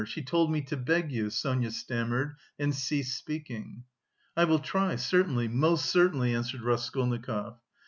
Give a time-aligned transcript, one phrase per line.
[0.03, 3.83] she told me to beg you..." Sonia stammered and ceased speaking.
[4.35, 7.59] "I will try, certainly, most certainly," answered Raskolnikov.